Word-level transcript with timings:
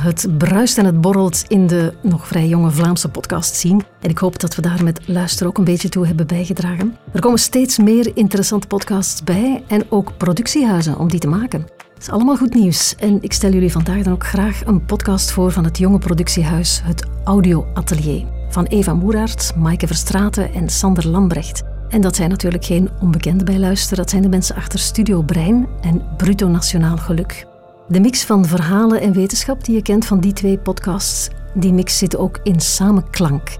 Het 0.00 0.38
bruist 0.38 0.78
en 0.78 0.84
het 0.84 1.00
borrelt 1.00 1.44
in 1.48 1.66
de 1.66 1.94
nog 2.02 2.26
vrij 2.26 2.46
jonge 2.46 2.70
Vlaamse 2.70 3.08
podcast 3.08 3.54
zien. 3.54 3.82
En 4.00 4.10
ik 4.10 4.18
hoop 4.18 4.38
dat 4.38 4.54
we 4.54 4.62
daar 4.62 4.84
met 4.84 5.08
luister 5.08 5.46
ook 5.46 5.58
een 5.58 5.64
beetje 5.64 5.88
toe 5.88 6.06
hebben 6.06 6.26
bijgedragen. 6.26 6.96
Er 7.12 7.20
komen 7.20 7.38
steeds 7.38 7.78
meer 7.78 8.16
interessante 8.16 8.66
podcasts 8.66 9.24
bij 9.24 9.64
en 9.66 9.84
ook 9.88 10.16
productiehuizen 10.16 10.98
om 10.98 11.08
die 11.08 11.20
te 11.20 11.28
maken. 11.28 11.60
Dat 11.76 12.02
is 12.02 12.10
allemaal 12.10 12.36
goed 12.36 12.54
nieuws. 12.54 12.94
En 12.94 13.18
ik 13.22 13.32
stel 13.32 13.52
jullie 13.52 13.72
vandaag 13.72 14.02
dan 14.02 14.12
ook 14.12 14.26
graag 14.26 14.66
een 14.66 14.84
podcast 14.84 15.30
voor 15.30 15.52
van 15.52 15.64
het 15.64 15.78
jonge 15.78 15.98
productiehuis, 15.98 16.80
het 16.84 17.06
Audio 17.24 17.66
Atelier. 17.74 18.24
Van 18.48 18.64
Eva 18.64 18.94
Moeraert, 18.94 19.52
Maaike 19.56 19.86
Verstraten 19.86 20.54
en 20.54 20.68
Sander 20.68 21.08
Lambrecht. 21.08 21.62
En 21.88 22.00
dat 22.00 22.16
zijn 22.16 22.30
natuurlijk 22.30 22.64
geen 22.64 22.90
onbekenden 23.00 23.44
bij 23.44 23.58
luisteren. 23.58 23.98
Dat 23.98 24.10
zijn 24.10 24.22
de 24.22 24.28
mensen 24.28 24.56
achter 24.56 24.78
Studio 24.78 25.22
Brein 25.22 25.68
en 25.80 26.02
Bruto 26.16 26.48
Nationaal 26.48 26.96
Geluk. 26.96 27.48
De 27.90 28.00
mix 28.00 28.24
van 28.24 28.44
verhalen 28.44 29.00
en 29.00 29.12
wetenschap 29.12 29.64
die 29.64 29.74
je 29.74 29.82
kent 29.82 30.06
van 30.06 30.20
die 30.20 30.32
twee 30.32 30.58
podcasts, 30.58 31.28
die 31.54 31.72
mix 31.72 31.98
zit 31.98 32.16
ook 32.16 32.40
in 32.42 32.60
Samenklank. 32.60 33.56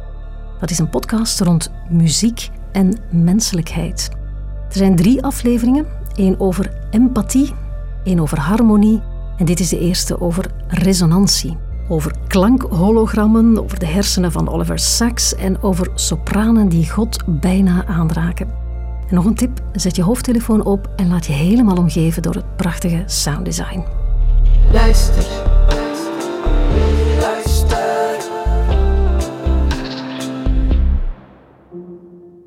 Dat 0.61 0.71
is 0.71 0.79
een 0.79 0.89
podcast 0.89 1.41
rond 1.41 1.71
muziek 1.89 2.49
en 2.73 2.97
menselijkheid. 3.11 4.09
Er 4.69 4.77
zijn 4.77 4.97
drie 4.97 5.23
afleveringen. 5.23 5.87
één 6.15 6.41
over 6.41 6.73
empathie, 6.91 7.55
één 8.05 8.21
over 8.21 8.39
harmonie 8.39 9.03
en 9.37 9.45
dit 9.45 9.61
is 9.61 9.69
de 9.69 9.79
eerste 9.79 10.21
over 10.21 10.51
resonantie. 10.69 11.57
Over 11.89 12.13
klankhologrammen, 12.27 13.63
over 13.63 13.79
de 13.79 13.87
hersenen 13.87 14.33
van 14.33 14.49
Oliver 14.49 14.79
Sacks 14.79 15.35
en 15.35 15.63
over 15.63 15.89
sopranen 15.95 16.69
die 16.69 16.91
God 16.91 17.25
bijna 17.27 17.87
aanraken. 17.87 18.49
En 19.09 19.15
nog 19.15 19.25
een 19.25 19.35
tip, 19.35 19.63
zet 19.73 19.97
je 19.97 20.03
hoofdtelefoon 20.03 20.65
op 20.65 20.91
en 20.97 21.09
laat 21.09 21.27
je 21.27 21.33
helemaal 21.33 21.77
omgeven 21.77 22.23
door 22.23 22.35
het 22.35 22.57
prachtige 22.57 23.03
sounddesign. 23.07 24.00
Luister. 24.73 25.25
Luister. 27.21 28.19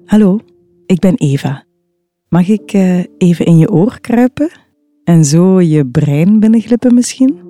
Hallo, 0.06 0.40
ik 0.86 1.00
ben 1.00 1.16
Eva. 1.16 1.66
Mag 2.30 2.48
ik 2.48 2.74
uh, 2.74 3.04
even 3.18 3.46
in 3.46 3.58
je 3.58 3.72
oor 3.72 4.00
kruipen 4.00 4.50
en 5.04 5.26
zo 5.26 5.62
je 5.62 5.88
brein 5.88 6.40
binnenglippen 6.40 6.94
misschien? 6.94 7.42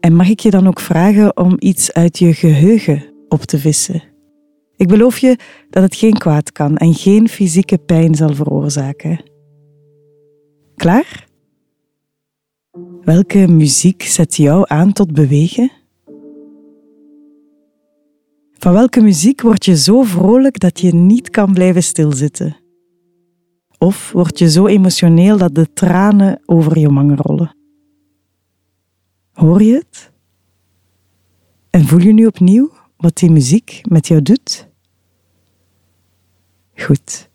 En 0.00 0.14
mag 0.14 0.28
ik 0.28 0.40
je 0.40 0.50
dan 0.50 0.66
ook 0.66 0.80
vragen 0.80 1.36
om 1.36 1.56
iets 1.58 1.92
uit 1.92 2.18
je 2.18 2.34
geheugen 2.34 3.04
op 3.28 3.40
te 3.40 3.58
vissen? 3.58 4.02
Ik 4.76 4.88
beloof 4.88 5.18
je 5.18 5.36
dat 5.70 5.82
het 5.82 5.96
geen 5.96 6.18
kwaad 6.18 6.52
kan 6.52 6.76
en 6.76 6.94
geen 6.94 7.28
fysieke 7.28 7.78
pijn 7.78 8.14
zal 8.14 8.34
veroorzaken. 8.34 9.22
Klaar? 10.76 11.30
Welke 13.04 13.48
muziek 13.48 14.02
zet 14.02 14.36
jou 14.36 14.64
aan 14.68 14.92
tot 14.92 15.12
bewegen? 15.12 15.70
Van 18.52 18.72
welke 18.72 19.00
muziek 19.00 19.40
word 19.40 19.64
je 19.64 19.76
zo 19.76 20.02
vrolijk 20.02 20.58
dat 20.58 20.80
je 20.80 20.94
niet 20.94 21.30
kan 21.30 21.52
blijven 21.52 21.82
stilzitten? 21.82 22.56
Of 23.78 24.12
word 24.12 24.38
je 24.38 24.50
zo 24.50 24.66
emotioneel 24.66 25.38
dat 25.38 25.54
de 25.54 25.72
tranen 25.72 26.40
over 26.46 26.78
je 26.78 26.92
wangen 26.92 27.16
rollen? 27.16 27.56
Hoor 29.32 29.62
je 29.62 29.74
het? 29.74 30.12
En 31.70 31.86
voel 31.86 32.00
je 32.00 32.12
nu 32.12 32.26
opnieuw 32.26 32.70
wat 32.96 33.16
die 33.16 33.30
muziek 33.30 33.80
met 33.88 34.08
jou 34.08 34.22
doet? 34.22 34.68
Goed. 36.74 37.30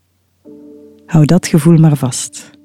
Hou 1.06 1.26
dat 1.26 1.48
gevoel 1.48 1.78
maar 1.78 1.98
vast. 1.98 2.57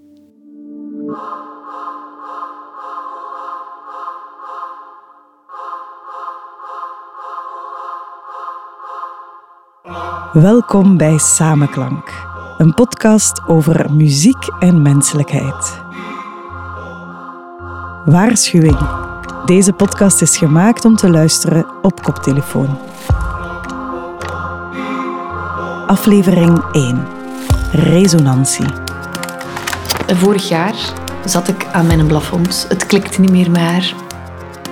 Welkom 10.32 10.96
bij 10.96 11.18
Samenklank, 11.18 12.12
een 12.58 12.74
podcast 12.74 13.42
over 13.46 13.92
muziek 13.94 14.46
en 14.58 14.82
menselijkheid. 14.82 15.80
Waarschuwing. 18.04 18.78
Deze 19.46 19.72
podcast 19.72 20.22
is 20.22 20.36
gemaakt 20.36 20.84
om 20.84 20.96
te 20.96 21.10
luisteren 21.10 21.66
op 21.82 22.02
koptelefoon. 22.02 22.78
Aflevering 25.86 26.64
1. 26.72 27.06
Resonantie. 27.72 28.66
Vorig 30.06 30.48
jaar 30.48 30.74
zat 31.24 31.48
ik 31.48 31.66
aan 31.72 31.86
mijn 31.86 32.06
plafond. 32.06 32.66
Het 32.68 32.86
klikte 32.86 33.20
niet 33.20 33.30
meer 33.30 33.50
maar. 33.50 33.94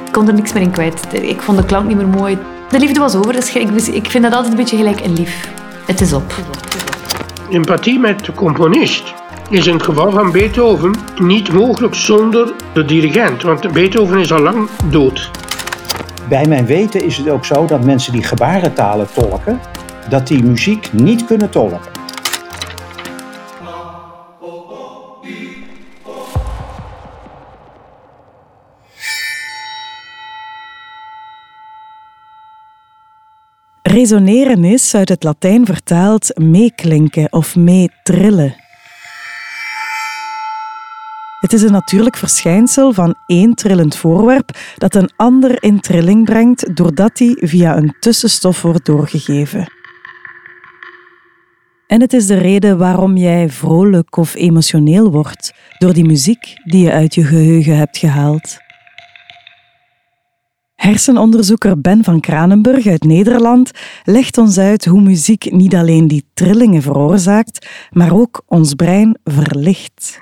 Ik 0.06 0.12
kon 0.12 0.28
er 0.28 0.34
niks 0.34 0.52
meer 0.52 0.62
in 0.62 0.70
kwijt. 0.70 1.12
Ik 1.12 1.40
vond 1.40 1.58
de 1.58 1.64
klank 1.64 1.86
niet 1.88 1.96
meer 1.96 2.08
mooi. 2.08 2.38
De 2.70 2.78
liefde 2.78 3.00
was 3.00 3.14
over, 3.14 3.32
dus 3.32 3.54
ik, 3.54 3.70
ik 3.70 4.10
vind 4.10 4.24
dat 4.24 4.32
altijd 4.32 4.52
een 4.52 4.58
beetje 4.58 4.76
gelijk 4.76 5.00
een 5.00 5.12
lief. 5.12 5.48
Het 5.86 6.00
is 6.00 6.12
op. 6.12 6.34
Empathie 7.50 7.98
met 7.98 8.24
de 8.24 8.32
componist 8.32 9.14
is 9.48 9.66
in 9.66 9.72
het 9.72 9.82
geval 9.82 10.10
van 10.10 10.32
Beethoven 10.32 10.94
niet 11.18 11.52
mogelijk 11.52 11.94
zonder 11.94 12.52
de 12.72 12.84
dirigent, 12.84 13.42
want 13.42 13.72
Beethoven 13.72 14.18
is 14.18 14.32
al 14.32 14.40
lang 14.40 14.68
dood. 14.90 15.30
Bij 16.28 16.46
mijn 16.46 16.66
weten 16.66 17.04
is 17.04 17.16
het 17.16 17.28
ook 17.28 17.44
zo 17.44 17.66
dat 17.66 17.84
mensen 17.84 18.12
die 18.12 18.22
gebarentalen 18.22 19.08
tolken, 19.14 19.60
dat 20.08 20.26
die 20.26 20.44
muziek 20.44 20.92
niet 20.92 21.24
kunnen 21.24 21.50
tolken. 21.50 22.00
Resoneren 33.90 34.64
is 34.64 34.94
uit 34.94 35.08
het 35.08 35.22
Latijn 35.22 35.66
vertaald 35.66 36.38
meeklinken 36.38 37.32
of 37.32 37.56
meetrillen. 37.56 38.54
Het 41.40 41.52
is 41.52 41.62
een 41.62 41.72
natuurlijk 41.72 42.16
verschijnsel 42.16 42.92
van 42.92 43.14
één 43.26 43.54
trillend 43.54 43.96
voorwerp 43.96 44.58
dat 44.76 44.94
een 44.94 45.10
ander 45.16 45.62
in 45.62 45.80
trilling 45.80 46.24
brengt 46.24 46.76
doordat 46.76 47.16
die 47.16 47.36
via 47.46 47.76
een 47.76 47.96
tussenstof 48.00 48.62
wordt 48.62 48.86
doorgegeven. 48.86 49.72
En 51.86 52.00
het 52.00 52.12
is 52.12 52.26
de 52.26 52.38
reden 52.38 52.78
waarom 52.78 53.16
jij 53.16 53.48
vrolijk 53.48 54.16
of 54.16 54.34
emotioneel 54.34 55.10
wordt 55.10 55.54
door 55.78 55.92
die 55.92 56.04
muziek 56.04 56.54
die 56.64 56.84
je 56.84 56.92
uit 56.92 57.14
je 57.14 57.24
geheugen 57.24 57.76
hebt 57.76 57.98
gehaald. 57.98 58.58
Hersenonderzoeker 60.90 61.80
Ben 61.80 62.04
van 62.04 62.20
Kranenburg 62.20 62.86
uit 62.86 63.04
Nederland 63.04 63.70
legt 64.04 64.38
ons 64.38 64.58
uit 64.58 64.84
hoe 64.84 65.00
muziek 65.00 65.52
niet 65.52 65.74
alleen 65.74 66.08
die 66.08 66.24
trillingen 66.34 66.82
veroorzaakt, 66.82 67.68
maar 67.90 68.14
ook 68.14 68.42
ons 68.46 68.74
brein 68.74 69.18
verlicht. 69.24 70.20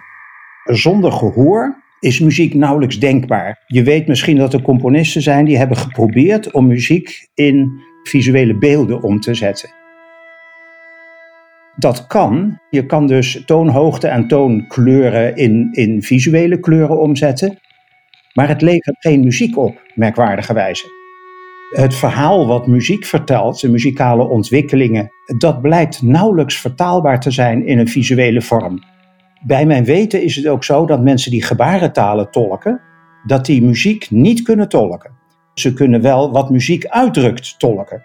Zonder 0.64 1.12
gehoor 1.12 1.82
is 2.00 2.20
muziek 2.20 2.54
nauwelijks 2.54 2.98
denkbaar. 2.98 3.64
Je 3.66 3.82
weet 3.82 4.06
misschien 4.06 4.36
dat 4.36 4.52
er 4.52 4.62
componisten 4.62 5.22
zijn 5.22 5.44
die 5.44 5.56
hebben 5.56 5.76
geprobeerd 5.76 6.52
om 6.52 6.66
muziek 6.66 7.28
in 7.34 7.70
visuele 8.02 8.58
beelden 8.58 9.02
om 9.02 9.20
te 9.20 9.34
zetten. 9.34 9.70
Dat 11.76 12.06
kan. 12.06 12.58
Je 12.70 12.86
kan 12.86 13.06
dus 13.06 13.42
toonhoogte 13.46 14.08
en 14.08 14.28
toonkleuren 14.28 15.36
in, 15.36 15.68
in 15.72 16.02
visuele 16.02 16.60
kleuren 16.60 17.00
omzetten. 17.00 17.58
Maar 18.38 18.48
het 18.48 18.62
levert 18.62 18.96
geen 18.98 19.20
muziek 19.20 19.56
op, 19.56 19.82
merkwaardigerwijze. 19.94 20.86
Het 21.70 21.94
verhaal 21.94 22.46
wat 22.46 22.66
muziek 22.66 23.04
vertelt, 23.04 23.60
de 23.60 23.70
muzikale 23.70 24.28
ontwikkelingen, 24.28 25.10
dat 25.38 25.60
blijkt 25.60 26.02
nauwelijks 26.02 26.60
vertaalbaar 26.60 27.20
te 27.20 27.30
zijn 27.30 27.66
in 27.66 27.78
een 27.78 27.88
visuele 27.88 28.42
vorm. 28.42 28.82
Bij 29.46 29.66
mijn 29.66 29.84
weten 29.84 30.22
is 30.22 30.36
het 30.36 30.46
ook 30.46 30.64
zo 30.64 30.86
dat 30.86 31.02
mensen 31.02 31.30
die 31.30 31.42
gebarentalen 31.42 32.30
tolken, 32.30 32.80
dat 33.26 33.46
die 33.46 33.62
muziek 33.62 34.10
niet 34.10 34.42
kunnen 34.42 34.68
tolken. 34.68 35.10
Ze 35.54 35.72
kunnen 35.72 36.02
wel 36.02 36.32
wat 36.32 36.50
muziek 36.50 36.86
uitdrukt 36.86 37.58
tolken. 37.58 38.02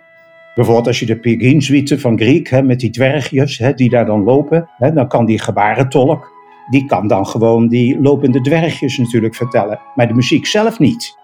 Bijvoorbeeld 0.55 0.87
als 0.87 0.99
je 0.99 1.05
de 1.05 1.19
Pegin-suite 1.19 1.99
van 1.99 2.19
Griek, 2.19 2.63
met 2.63 2.79
die 2.79 2.89
dwergjes 2.89 3.57
hè, 3.57 3.73
die 3.73 3.89
daar 3.89 4.05
dan 4.05 4.23
lopen, 4.23 4.69
hè, 4.77 4.93
dan 4.93 5.07
kan 5.07 5.25
die 5.25 5.39
gebarentolk 5.39 6.32
die 6.69 6.85
kan 6.85 7.07
dan 7.07 7.27
gewoon 7.27 7.67
die 7.67 8.01
lopende 8.01 8.41
dwergjes 8.41 8.97
natuurlijk 8.97 9.35
vertellen, 9.35 9.79
maar 9.95 10.07
de 10.07 10.13
muziek 10.13 10.45
zelf 10.45 10.79
niet. 10.79 11.21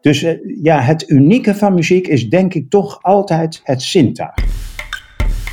Dus 0.00 0.22
eh, 0.22 0.38
ja, 0.62 0.80
het 0.80 1.08
unieke 1.08 1.54
van 1.54 1.74
muziek 1.74 2.06
is 2.06 2.28
denk 2.28 2.54
ik 2.54 2.70
toch 2.70 3.02
altijd 3.02 3.60
het 3.64 3.82
zintuig. 3.82 4.34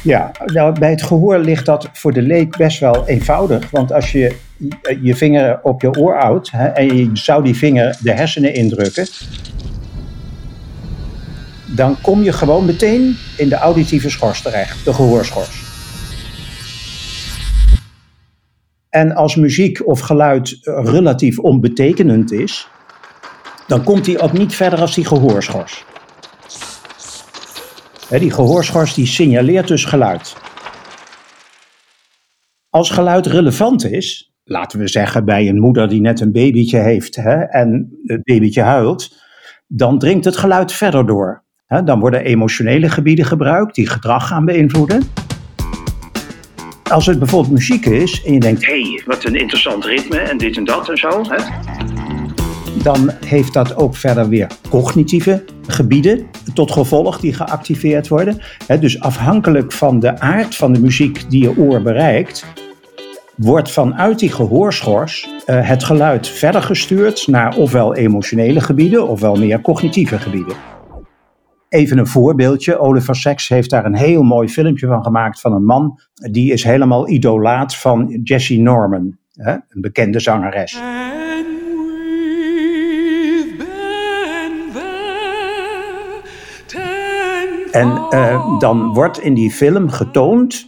Ja, 0.04 0.32
nou, 0.46 0.80
bij 0.80 0.90
het 0.90 1.02
gehoor 1.02 1.38
ligt 1.38 1.66
dat 1.66 1.90
voor 1.94 2.14
de 2.14 2.22
leek 2.22 2.58
best 2.58 2.80
wel 2.80 3.08
eenvoudig. 3.08 3.70
Want 3.70 3.94
als 3.94 4.12
je 4.12 4.36
je 5.02 5.16
vinger 5.16 5.60
op 5.64 5.82
je 5.82 6.00
oor 6.00 6.16
houdt 6.16 6.52
hè, 6.52 6.68
en 6.68 6.98
je 6.98 7.10
zou 7.14 7.44
die 7.44 7.56
vinger 7.56 7.98
de 8.04 8.12
hersenen 8.12 8.54
indrukken, 8.54 9.08
dan 11.76 12.02
kom 12.02 12.24
je 12.24 12.34
gewoon 12.34 12.66
meteen 12.66 13.16
in 13.38 13.50
de 13.50 13.56
auditieve 13.56 14.10
schors 14.10 14.42
terecht, 14.42 14.86
de 14.86 14.94
gehoorschors. 14.94 15.69
En 18.90 19.16
als 19.16 19.36
muziek 19.36 19.88
of 19.88 20.00
geluid 20.00 20.60
relatief 20.64 21.40
onbetekenend 21.40 22.32
is, 22.32 22.68
dan 23.68 23.84
komt 23.84 24.06
hij 24.06 24.22
ook 24.22 24.34
niet 24.34 24.56
verder 24.56 24.80
als 24.80 24.96
die 24.96 25.06
gehoorschors. 25.06 25.86
Die 28.10 28.32
gehoorschors 28.32 28.94
die 28.94 29.06
signaleert 29.06 29.68
dus 29.68 29.86
geluid. 29.86 30.36
Als 32.70 32.90
geluid 32.90 33.26
relevant 33.26 33.86
is, 33.86 34.34
laten 34.44 34.80
we 34.80 34.88
zeggen 34.88 35.26
bij 35.26 35.48
een 35.48 35.60
moeder 35.60 35.90
die 35.90 36.02
net 36.02 36.20
een 36.20 36.32
babytje 36.32 36.78
heeft 36.78 37.16
hè, 37.16 37.36
en 37.36 38.00
het 38.04 38.24
babytje 38.24 38.62
huilt, 38.62 39.18
dan 39.68 40.00
dringt 40.00 40.26
het 40.26 40.38
geluid 40.38 40.72
verder 40.72 41.06
door. 41.06 41.44
Dan 41.84 42.00
worden 42.00 42.24
emotionele 42.24 42.90
gebieden 42.90 43.26
gebruikt 43.26 43.76
die 43.76 43.88
gedrag 43.88 44.28
gaan 44.28 44.46
beïnvloeden. 44.46 45.19
Als 46.90 47.06
het 47.06 47.20
bijvoorbeeld 47.20 47.54
muziek 47.54 47.86
is 47.86 48.24
en 48.24 48.34
je 48.34 48.40
denkt, 48.40 48.66
hé, 48.66 48.82
hey, 48.82 49.02
wat 49.06 49.26
een 49.26 49.36
interessant 49.36 49.86
ritme 49.86 50.18
en 50.18 50.38
dit 50.38 50.58
en 50.58 50.64
dat 50.64 50.90
en 50.90 50.98
zo, 50.98 51.22
hè, 51.28 51.38
dan 52.84 53.12
heeft 53.26 53.54
dat 53.54 53.76
ook 53.76 53.96
verder 53.96 54.30
weer 54.30 54.48
cognitieve 54.70 55.44
gebieden 55.68 56.28
tot 56.54 56.72
gevolg 56.72 57.20
die 57.20 57.34
geactiveerd 57.34 58.08
worden. 58.08 58.42
dus 58.80 59.00
afhankelijk 59.00 59.72
van 59.72 60.00
de 60.00 60.20
aard 60.20 60.56
van 60.56 60.74
de 60.74 60.80
muziek 60.80 61.30
die 61.30 61.42
je 61.42 61.58
oor 61.58 61.82
bereikt, 61.82 62.46
wordt 63.36 63.72
vanuit 63.72 64.20
die 64.20 64.32
gehoorschors 64.32 65.28
uh, 65.28 65.68
het 65.68 65.84
geluid 65.84 66.28
verder 66.28 66.62
gestuurd 66.62 67.28
naar 67.28 67.56
ofwel 67.56 67.96
emotionele 67.96 68.62
gebieden 68.62 69.08
ofwel 69.08 69.36
meer 69.36 69.62
cognitieve 69.62 70.20
gebieden. 70.20 70.79
Even 71.70 71.98
een 71.98 72.08
voorbeeldje. 72.08 72.80
Oliver 72.80 73.16
Sacks 73.16 73.48
heeft 73.48 73.70
daar 73.70 73.86
een 73.86 73.96
heel 73.96 74.24
mooi 74.24 74.50
filmpje 74.50 74.88
van 74.88 75.04
gemaakt 75.04 75.42
van 75.42 75.54
een 75.54 75.66
man. 75.66 76.00
Die 76.14 76.52
is 76.52 76.64
helemaal 76.64 77.10
idolaat 77.10 77.76
van 77.76 78.20
Jessie 78.24 78.62
Norman, 78.62 79.18
hè, 79.34 79.52
een 79.52 79.82
bekende 79.82 80.20
zangeres. 80.20 80.82
En 87.72 87.88
uh, 88.10 88.60
dan 88.60 88.94
wordt 88.94 89.20
in 89.20 89.34
die 89.34 89.52
film 89.52 89.90
getoond 89.90 90.68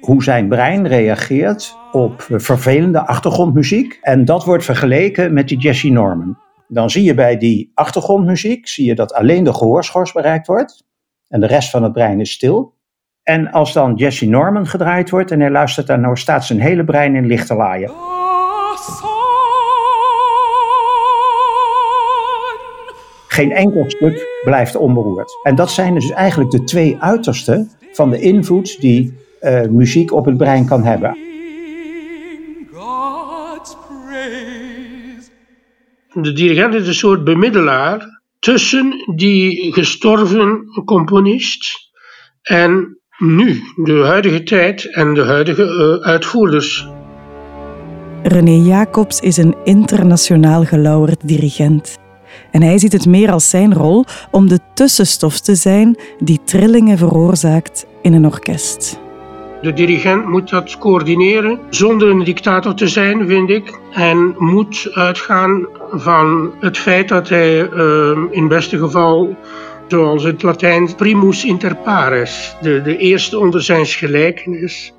hoe 0.00 0.22
zijn 0.22 0.48
brein 0.48 0.86
reageert 0.86 1.76
op 1.92 2.26
vervelende 2.28 3.06
achtergrondmuziek. 3.06 3.98
En 4.00 4.24
dat 4.24 4.44
wordt 4.44 4.64
vergeleken 4.64 5.32
met 5.32 5.48
die 5.48 5.58
Jesse 5.58 5.88
Norman. 5.88 6.36
Dan 6.72 6.90
zie 6.90 7.04
je 7.04 7.14
bij 7.14 7.36
die 7.36 7.70
achtergrondmuziek 7.74 8.68
zie 8.68 8.86
je 8.86 8.94
dat 8.94 9.12
alleen 9.12 9.44
de 9.44 9.54
gehoorschors 9.54 10.12
bereikt 10.12 10.46
wordt. 10.46 10.84
En 11.28 11.40
de 11.40 11.46
rest 11.46 11.70
van 11.70 11.82
het 11.82 11.92
brein 11.92 12.20
is 12.20 12.32
stil. 12.32 12.74
En 13.22 13.50
als 13.50 13.72
dan 13.72 13.94
Jesse 13.94 14.26
Norman 14.26 14.66
gedraaid 14.66 15.10
wordt 15.10 15.30
en 15.30 15.40
hij 15.40 15.50
luistert 15.50 15.86
daarnaar, 15.86 16.18
staat 16.18 16.44
zijn 16.44 16.60
hele 16.60 16.84
brein 16.84 17.14
in 17.14 17.26
lichte 17.26 17.54
laaien. 17.54 17.90
Geen 23.28 23.52
enkel 23.52 23.84
stuk 23.86 24.40
blijft 24.44 24.76
onberoerd. 24.76 25.32
En 25.42 25.54
dat 25.54 25.70
zijn 25.70 25.94
dus 25.94 26.10
eigenlijk 26.10 26.50
de 26.50 26.64
twee 26.64 26.96
uitersten 27.00 27.70
van 27.92 28.10
de 28.10 28.20
invloed 28.20 28.80
die 28.80 29.18
uh, 29.40 29.60
muziek 29.62 30.12
op 30.12 30.24
het 30.24 30.36
brein 30.36 30.66
kan 30.66 30.84
hebben. 30.84 31.31
De 36.22 36.32
dirigent 36.32 36.74
is 36.74 36.86
een 36.86 36.94
soort 36.94 37.24
bemiddelaar 37.24 38.22
tussen 38.38 39.12
die 39.14 39.72
gestorven 39.72 40.64
componist 40.84 41.90
en 42.42 42.98
nu, 43.18 43.60
de 43.76 44.02
huidige 44.04 44.42
tijd 44.42 44.94
en 44.94 45.14
de 45.14 45.22
huidige 45.22 45.62
uh, 45.62 46.06
uitvoerders. 46.06 46.88
René 48.22 48.50
Jacobs 48.50 49.20
is 49.20 49.36
een 49.36 49.56
internationaal 49.64 50.64
gelauwerd 50.64 51.28
dirigent. 51.28 51.98
En 52.50 52.62
hij 52.62 52.78
ziet 52.78 52.92
het 52.92 53.06
meer 53.06 53.32
als 53.32 53.50
zijn 53.50 53.74
rol 53.74 54.04
om 54.30 54.48
de 54.48 54.58
tussenstof 54.74 55.40
te 55.40 55.54
zijn 55.54 55.96
die 56.18 56.40
trillingen 56.44 56.98
veroorzaakt 56.98 57.86
in 58.02 58.12
een 58.12 58.26
orkest. 58.26 59.01
De 59.62 59.72
dirigent 59.72 60.26
moet 60.26 60.50
dat 60.50 60.78
coördineren 60.78 61.58
zonder 61.70 62.08
een 62.08 62.24
dictator 62.24 62.74
te 62.74 62.88
zijn, 62.88 63.26
vind 63.26 63.50
ik. 63.50 63.78
En 63.90 64.34
moet 64.38 64.88
uitgaan 64.92 65.66
van 65.90 66.52
het 66.60 66.78
feit 66.78 67.08
dat 67.08 67.28
hij 67.28 67.70
uh, 67.70 68.18
in 68.30 68.48
beste 68.48 68.78
geval, 68.78 69.36
zoals 69.86 70.24
het 70.24 70.42
Latijn, 70.42 70.94
primus 70.94 71.44
inter 71.44 71.76
pares, 71.76 72.56
de, 72.60 72.82
de 72.82 72.96
eerste 72.96 73.38
onder 73.38 73.62
zijn 73.62 73.86
gelijkenis. 73.86 74.94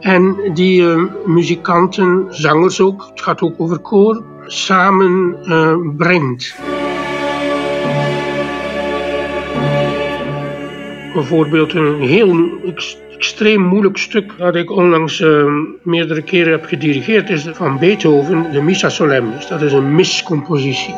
En 0.00 0.36
die 0.54 0.82
uh, 0.82 1.02
muzikanten, 1.26 2.26
zangers 2.28 2.80
ook, 2.80 3.06
het 3.10 3.22
gaat 3.22 3.40
ook 3.40 3.54
over 3.58 3.78
koor, 3.78 4.22
samen 4.46 5.36
uh, 5.42 5.76
brengt. 5.96 6.54
Bijvoorbeeld 11.14 11.74
een 11.74 12.00
heel 12.00 12.34
extreem 13.20 13.62
moeilijk 13.62 13.96
stuk 13.96 14.32
dat 14.38 14.54
ik 14.54 14.70
onlangs 14.70 15.20
uh, 15.20 15.52
meerdere 15.82 16.22
keren 16.22 16.52
heb 16.52 16.64
gedirigeerd 16.64 17.30
is 17.30 17.46
van 17.52 17.78
Beethoven, 17.78 18.52
de 18.52 18.62
Missa 18.62 18.88
Solemnis. 18.88 19.46
Dat 19.46 19.62
is 19.62 19.72
een 19.72 19.94
miscompositie. 19.94 20.94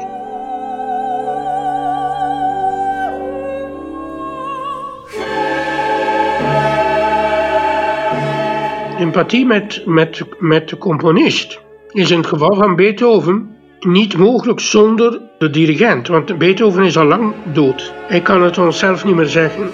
Empathie 8.98 9.46
met, 9.46 9.82
met, 9.86 10.24
met 10.38 10.68
de 10.68 10.78
componist 10.78 11.60
is 11.92 12.10
in 12.10 12.16
het 12.16 12.26
geval 12.26 12.54
van 12.54 12.76
Beethoven 12.76 13.56
niet 13.80 14.16
mogelijk 14.16 14.60
zonder 14.60 15.20
de 15.38 15.50
dirigent, 15.50 16.08
want 16.08 16.38
Beethoven 16.38 16.84
is 16.84 16.96
al 16.96 17.06
lang 17.06 17.34
dood. 17.52 17.92
Hij 18.08 18.20
kan 18.20 18.42
het 18.42 18.58
onszelf 18.58 19.04
niet 19.04 19.14
meer 19.14 19.26
zeggen. 19.26 19.70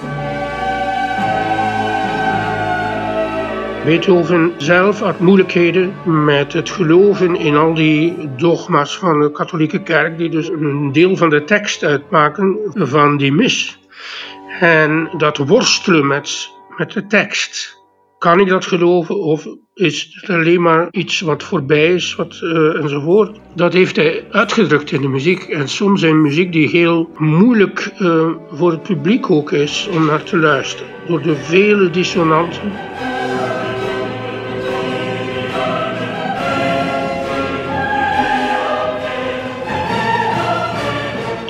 Beethoven 3.89 4.53
zelf 4.57 5.01
had 5.01 5.21
moeilijkheden 5.21 5.95
met 6.05 6.53
het 6.53 6.71
geloven 6.71 7.37
in 7.37 7.57
al 7.57 7.75
die 7.75 8.15
dogma's 8.37 8.99
van 8.99 9.21
de 9.21 9.31
katholieke 9.31 9.83
kerk, 9.83 10.19
die 10.19 10.29
dus 10.29 10.49
een 10.49 10.93
deel 10.93 11.17
van 11.17 11.31
de 11.31 11.45
tekst 11.45 11.85
uitmaken 11.85 12.59
van 12.75 13.17
die 13.17 13.33
mis. 13.33 13.79
En 14.61 15.11
dat 15.17 15.37
worstelen 15.37 16.07
met, 16.07 16.51
met 16.77 16.93
de 16.93 17.07
tekst. 17.07 17.77
Kan 18.19 18.41
ik 18.41 18.49
dat 18.49 18.65
geloven 18.65 19.21
of 19.21 19.47
is 19.75 20.09
het 20.21 20.31
alleen 20.31 20.63
maar 20.63 20.89
iets 20.91 21.21
wat 21.21 21.43
voorbij 21.43 21.95
is 21.95 22.15
wat, 22.15 22.41
uh, 22.43 22.83
enzovoort? 22.83 23.39
Dat 23.55 23.73
heeft 23.73 23.97
hij 23.97 24.25
uitgedrukt 24.31 24.93
in 24.93 25.01
de 25.01 25.09
muziek. 25.09 25.43
En 25.43 25.69
soms 25.69 26.03
in 26.03 26.23
muziek 26.23 26.53
die 26.53 26.69
heel 26.69 27.11
moeilijk 27.19 27.93
uh, 28.01 28.29
voor 28.51 28.71
het 28.71 28.83
publiek 28.83 29.31
ook 29.31 29.53
is 29.53 29.89
om 29.93 30.07
naar 30.07 30.23
te 30.23 30.37
luisteren. 30.37 30.93
Door 31.07 31.23
de 31.23 31.37
vele 31.37 31.91
dissonanten. 31.91 32.73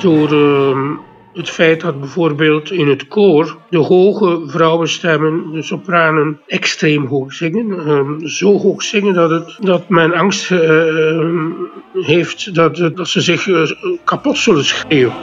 Door 0.01 0.33
uh, 0.33 0.97
het 1.33 1.49
feit 1.49 1.81
dat 1.81 1.99
bijvoorbeeld 1.99 2.71
in 2.71 2.87
het 2.87 3.07
koor 3.07 3.57
de 3.69 3.77
hoge 3.77 4.43
vrouwenstemmen, 4.45 5.51
de 5.51 5.61
sopranen, 5.61 6.39
extreem 6.47 7.05
hoog 7.05 7.33
zingen. 7.33 7.67
Uh, 7.67 8.27
zo 8.27 8.57
hoog 8.57 8.83
zingen 8.83 9.13
dat, 9.13 9.29
het, 9.29 9.57
dat 9.59 9.89
men 9.89 10.13
angst 10.13 10.51
uh, 10.51 11.45
heeft 11.93 12.55
dat, 12.55 12.91
dat 12.95 13.07
ze 13.07 13.21
zich 13.21 13.47
eh, 13.47 13.71
kapot 14.03 14.37
zullen 14.37 14.65
schreeuwen. 14.65 15.13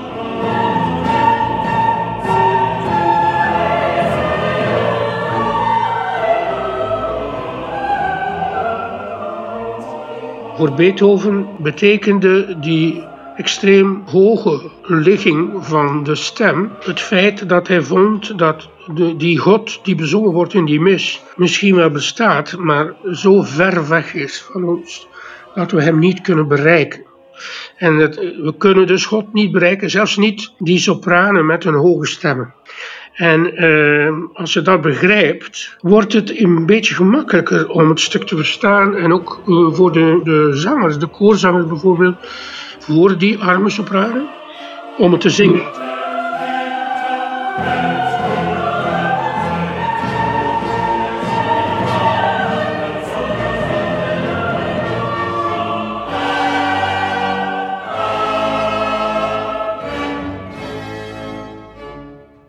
Voor 10.57 10.75
Beethoven 10.75 11.47
betekende 11.59 12.59
die 12.61 13.05
extreem 13.37 14.03
hoge 14.07 14.71
ligging 14.83 15.67
van 15.67 16.05
de 16.05 16.15
stem. 16.15 16.71
Het 16.81 17.01
feit 17.01 17.49
dat 17.49 17.69
hij 17.69 17.83
vond 17.83 18.39
dat 18.39 18.69
de, 18.95 19.17
die 19.17 19.39
God 19.39 19.81
die 19.83 19.95
bezongen 19.95 20.33
wordt 20.33 20.55
in 20.55 20.65
die 20.65 20.81
mis 20.81 21.23
misschien 21.37 21.75
wel 21.75 21.91
bestaat, 21.91 22.57
maar 22.57 22.95
zo 23.13 23.43
ver 23.43 23.89
weg 23.89 24.15
is 24.15 24.43
van 24.53 24.65
ons 24.65 25.09
dat 25.55 25.71
we 25.71 25.83
hem 25.83 25.99
niet 25.99 26.21
kunnen 26.21 26.49
bereiken. 26.49 27.05
En 27.77 27.97
we 28.43 28.55
kunnen 28.59 28.87
dus 28.87 29.07
God 29.07 29.33
niet 29.33 29.53
bereiken, 29.53 29.91
zelfs 29.91 30.17
niet 30.17 30.53
die 30.59 30.79
sopranen 30.79 31.47
met 31.47 31.65
hun 31.65 31.75
hoge 31.75 32.07
stemmen. 32.07 32.55
En 33.17 33.65
uh, 33.65 34.13
als 34.33 34.53
je 34.53 34.63
dat 34.63 34.81
begrijpt, 34.81 35.77
wordt 35.81 36.13
het 36.13 36.41
een 36.41 36.67
beetje 36.67 36.95
gemakkelijker 36.95 37.69
om 37.69 37.89
het 37.89 38.01
stuk 38.01 38.23
te 38.23 38.37
verstaan. 38.37 38.97
En 38.97 39.13
ook 39.13 39.41
uh, 39.47 39.73
voor 39.73 39.93
de, 39.93 40.21
de 40.25 40.51
zangers, 40.53 40.99
de 40.99 41.07
koorzangers 41.07 41.67
bijvoorbeeld, 41.67 42.17
voor 42.87 43.19
die 43.19 43.39
arme 43.39 43.71
sopranen 43.71 44.29
om 44.99 45.13
het 45.13 45.21
te 45.21 45.31
zingen. 45.31 45.65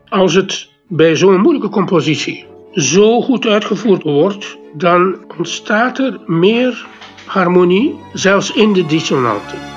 Als 0.10 0.34
het 0.34 0.70
bij 0.88 1.16
zo'n 1.16 1.42
moeilijke 1.42 1.70
compositie 1.70 2.46
zo 2.72 3.22
goed 3.22 3.46
uitgevoerd 3.46 4.04
wordt, 4.04 4.58
dan 4.74 5.18
ontstaat 5.38 6.00
er 6.00 6.20
meer 6.26 6.86
harmonie, 7.26 8.00
zelfs 8.14 8.52
in 8.52 8.74
de 8.74 8.86
dissonanten. 8.86 9.77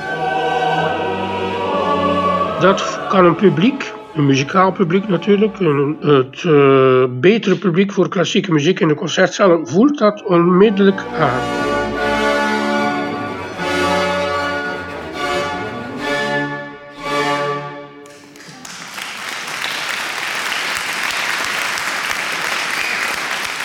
Dat 2.61 3.01
kan 3.09 3.25
een 3.25 3.35
publiek, 3.35 3.93
een 4.15 4.27
muzikaal 4.27 4.73
publiek 4.73 5.09
natuurlijk, 5.09 5.59
het 6.01 6.43
uh, 6.43 7.05
betere 7.11 7.57
publiek 7.57 7.93
voor 7.93 8.09
klassieke 8.09 8.53
muziek 8.53 8.81
in 8.81 8.89
de 8.89 8.95
concertzalen, 8.95 9.69
voelt 9.69 9.99
dat 9.99 10.25
onmiddellijk 10.25 11.05
aan. 11.19 11.41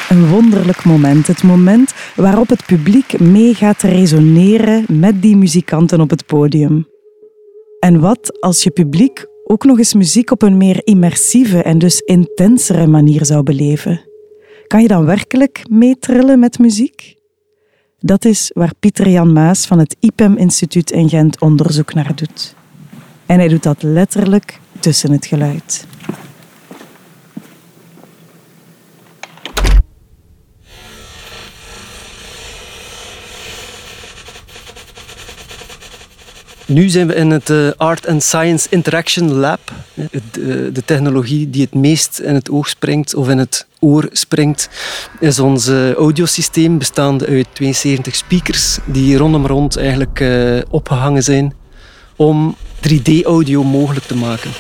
Een 0.10 0.28
wonderlijk 0.28 0.84
moment. 0.84 1.28
Het 1.28 1.44
moment 1.44 1.94
waarop 2.16 2.50
het 2.50 2.66
publiek 2.66 3.20
mee 3.20 3.54
gaat 3.54 3.82
resoneren 3.82 4.86
met 4.88 5.22
die 5.22 5.38
muzikanten 5.38 6.02
op 6.02 6.10
het 6.10 6.26
podium. 6.26 6.95
En 7.86 8.00
wat 8.00 8.42
als 8.42 8.64
je 8.64 8.72
publiek 8.72 9.26
ook 9.44 9.64
nog 9.64 9.78
eens 9.78 9.94
muziek 9.94 10.32
op 10.32 10.42
een 10.42 10.58
meer 10.58 10.82
immersieve 10.84 11.62
en 11.62 11.78
dus 11.78 12.00
intensere 12.00 12.88
manier 12.88 13.26
zou 13.26 13.44
beleven? 13.44 14.02
Kan 14.68 14.82
je 14.82 14.88
dan 14.88 15.06
werkelijk 15.06 15.66
meetrillen 15.70 16.40
met 16.40 16.60
muziek? 16.60 17.16
Dat 18.00 18.26
is 18.26 18.52
waar 18.54 18.72
Pieter 18.80 19.10
Jan 19.10 19.34
Maas 19.34 19.66
van 19.66 19.80
het 19.80 19.96
IPEM 20.00 20.38
Instituut 20.38 20.92
in 20.92 21.10
Gent 21.10 21.42
onderzoek 21.42 21.94
naar 21.94 22.16
doet. 22.16 22.56
En 23.26 23.40
hij 23.40 23.48
doet 23.48 23.64
dat 23.64 23.84
letterlijk 23.84 24.60
tussen 24.80 25.12
het 25.12 25.26
geluid. 25.26 25.88
Nu 36.68 36.90
zijn 36.90 37.08
we 37.08 37.16
in 37.16 37.30
het 37.30 37.50
uh, 37.50 37.72
Art 37.78 38.08
and 38.08 38.24
Science 38.24 38.68
Interaction 38.70 39.32
Lab. 39.32 39.60
De, 39.94 40.10
eh, 40.14 40.74
de, 40.74 40.84
technologie 40.86 41.50
die 41.50 41.62
het 41.62 41.74
meest 41.74 42.20
in 42.20 42.34
het 42.34 42.50
oog 42.50 42.68
springt 42.70 43.16
of 43.16 43.30
in 43.30 43.38
het 43.38 43.68
oor 43.80 44.10
springt, 44.12 44.70
is 45.20 45.40
ons 45.40 45.68
uh, 45.68 45.94
audiosysteem 45.94 46.78
bestaande 46.78 47.28
uit 47.28 47.48
72 47.54 48.16
speakers 48.16 48.78
die 48.86 49.18
rondom 49.18 49.48
rond 49.48 49.78
eigenlijk 49.78 50.24
opgehangen 50.70 51.24
zijn 51.24 51.54
om 52.16 52.56
3D-audio 52.90 53.64
mogelijk 53.64 54.06
te 54.06 54.16
maken. 54.16 54.52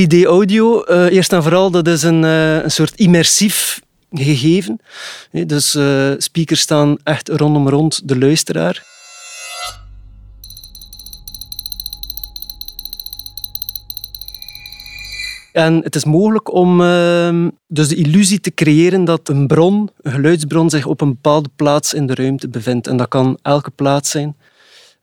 3D-audio, 0.00 0.84
uh, 0.88 1.06
eh, 1.06 1.12
eerst 1.12 1.32
en 1.32 1.42
vooral, 1.42 1.70
dat 1.70 1.86
is 1.86 2.02
een, 2.02 2.22
uh, 2.22 2.62
een 2.62 2.70
soort 2.70 2.94
immersief 2.94 3.80
gegeven. 4.10 4.80
dus 5.30 5.74
uh, 5.74 6.12
speakers 6.18 6.60
staan 6.60 6.96
echt 7.02 7.28
rondom 7.28 7.68
rond 7.68 8.08
de 8.08 8.18
luisteraar. 8.18 8.90
En 15.52 15.80
het 15.82 15.94
is 15.94 16.04
mogelijk 16.04 16.52
om 16.52 16.80
uh, 16.80 17.48
dus 17.66 17.88
de 17.88 17.94
illusie 17.94 18.40
te 18.40 18.54
creëren 18.54 19.04
dat 19.04 19.28
een 19.28 19.46
bron, 19.46 19.90
een 20.02 20.12
geluidsbron, 20.12 20.70
zich 20.70 20.86
op 20.86 21.00
een 21.00 21.08
bepaalde 21.08 21.48
plaats 21.56 21.94
in 21.94 22.06
de 22.06 22.14
ruimte 22.14 22.48
bevindt. 22.48 22.86
En 22.86 22.96
dat 22.96 23.08
kan 23.08 23.38
elke 23.42 23.70
plaats 23.70 24.10
zijn. 24.10 24.36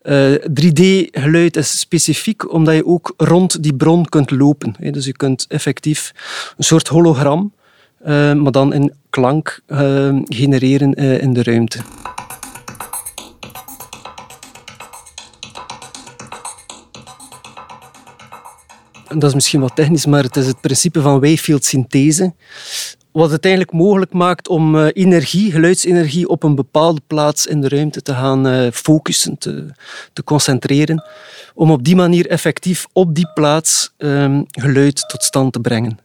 3D-geluid 0.01 1.55
eh, 1.55 1.61
is 1.61 1.79
specifiek 1.79 2.53
omdat 2.53 2.75
je 2.75 2.85
ook 2.85 3.13
rond 3.17 3.63
die 3.63 3.75
bron 3.75 4.05
kunt 4.05 4.31
lopen. 4.31 4.75
Dus 4.91 5.05
je 5.05 5.13
kunt 5.13 5.45
effectief 5.47 6.13
een 6.57 6.63
soort 6.63 6.87
hologram, 6.87 7.53
uh, 8.01 8.33
maar 8.33 8.51
dan 8.51 8.73
in 8.73 8.93
klank 9.09 9.61
uh, 9.67 10.15
genereren 10.23 10.93
in 10.93 11.33
de 11.33 11.43
ruimte. 11.43 11.79
dat 19.17 19.29
is 19.29 19.33
misschien 19.33 19.59
wat 19.59 19.75
technisch, 19.75 20.05
maar 20.05 20.23
het 20.23 20.35
is 20.35 20.47
het 20.47 20.61
principe 20.61 21.01
van 21.01 21.19
wavefield 21.19 21.65
synthese 21.65 22.33
wat 23.11 23.31
het 23.31 23.45
eigenlijk 23.45 23.73
mogelijk 23.73 24.13
maakt 24.13 24.47
om 24.47 24.75
uh, 24.75 24.87
energie, 24.93 25.51
geluidsenergie 25.51 26.27
op 26.27 26.43
een 26.43 26.55
bepaalde 26.55 27.01
plaats 27.07 27.45
in 27.45 27.61
de 27.61 27.67
ruimte 27.67 28.01
te 28.01 28.13
gaan 28.13 28.47
uh, 28.47 28.71
focussen, 28.71 29.37
te, 29.37 29.65
te, 30.13 30.23
concentreren, 30.23 31.03
om 31.53 31.71
op 31.71 31.83
die 31.83 31.95
manier 31.95 32.27
effectief 32.27 32.87
op 32.93 33.15
die 33.15 33.27
plaats 33.33 33.93
um, 33.97 34.45
geluid 34.47 35.09
tot 35.09 35.23
stand 35.23 35.53
te 35.53 35.59
brengen. 35.59 35.99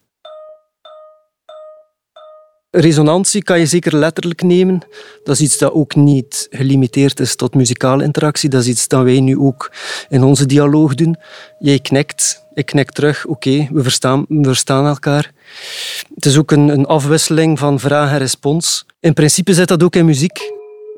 Resonantie 2.76 3.42
kan 3.42 3.58
je 3.58 3.66
zeker 3.66 3.96
letterlijk 3.96 4.42
nemen. 4.42 4.80
Dat 5.24 5.34
is 5.34 5.40
iets 5.40 5.58
dat 5.58 5.72
ook 5.72 5.94
niet 5.94 6.46
gelimiteerd 6.50 7.20
is 7.20 7.36
tot 7.36 7.54
muzikale 7.54 8.04
interactie. 8.04 8.48
Dat 8.48 8.62
is 8.62 8.68
iets 8.68 8.88
dat 8.88 9.02
wij 9.02 9.20
nu 9.20 9.38
ook 9.38 9.72
in 10.08 10.22
onze 10.22 10.46
dialoog 10.46 10.94
doen. 10.94 11.16
Jij 11.58 11.78
knikt, 11.78 12.43
ik 12.54 12.66
knik 12.66 12.90
terug. 12.90 13.26
Oké, 13.26 13.68
we, 13.72 13.82
verstaan, 13.82 14.24
we 14.28 14.62
elkaar. 14.66 15.32
Het 16.14 16.26
is 16.26 16.38
ook 16.38 16.50
een, 16.50 16.68
een 16.68 16.86
afwisseling 16.86 17.58
van 17.58 17.80
vraag 17.80 18.10
en 18.10 18.18
respons. 18.18 18.86
In 19.00 19.12
principe 19.12 19.54
zit 19.54 19.68
dat 19.68 19.82
ook 19.82 19.96
in 19.96 20.04
muziek. 20.04 20.52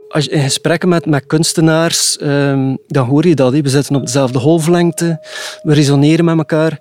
Als 0.09 0.25
je 0.25 0.31
in 0.31 0.43
gesprekken 0.43 0.89
met, 0.89 1.07
met 1.07 1.27
kunstenaars, 1.27 2.19
um, 2.23 2.79
dan 2.87 3.07
hoor 3.07 3.27
je 3.27 3.35
dat. 3.35 3.53
We 3.53 3.69
zitten 3.69 3.97
op 3.97 4.05
dezelfde 4.05 4.39
golflengte, 4.39 5.27
we 5.63 5.75
resoneren 5.75 6.25
met 6.25 6.37
elkaar. 6.37 6.79